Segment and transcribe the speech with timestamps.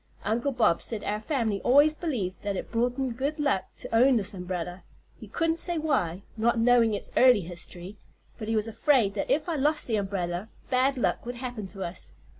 [0.23, 4.17] Uncle Bob said our fam'ly always believed that it brought 'em good luck to own
[4.17, 4.81] this umbrella.
[5.19, 7.99] He couldn't say why, not knowing its early history,
[8.39, 11.83] but he was afraid that if I lost the umbrella bad luck would happen to
[11.83, 12.13] us.